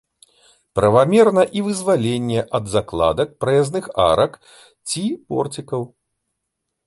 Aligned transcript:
Правамерна 0.77 1.43
і 1.59 1.61
вызваленне 1.67 2.41
ад 2.59 2.65
закладак 2.75 3.37
праязных 3.45 3.85
арак 4.09 4.31
ці 4.93 5.03
порцікаў. 5.35 5.81